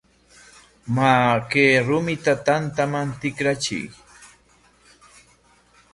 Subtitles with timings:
[0.95, 3.87] Maa, kay rumita tantaman tikrachiy.